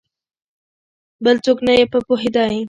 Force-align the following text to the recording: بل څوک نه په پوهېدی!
بل 1.23 1.35
څوک 1.45 1.57
نه 1.67 1.73
په 1.91 1.99
پوهېدی! 2.07 2.55